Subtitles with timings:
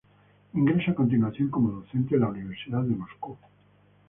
[0.55, 3.37] Ingresa a continuación como docente en la Universidad de Moscú.